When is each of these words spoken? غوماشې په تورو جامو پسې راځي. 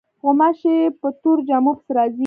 غوماشې 0.23 0.75
په 0.99 1.07
تورو 1.21 1.45
جامو 1.49 1.71
پسې 1.77 1.91
راځي. 1.97 2.19